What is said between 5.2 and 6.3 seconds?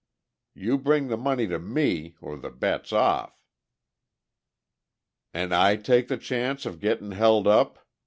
"An' I take the